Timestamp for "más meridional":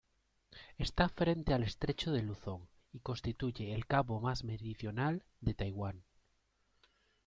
4.19-5.23